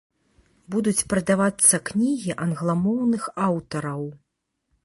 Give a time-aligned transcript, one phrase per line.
[0.75, 4.03] Будуць прадавацца кнігі англамоўных аўтараў.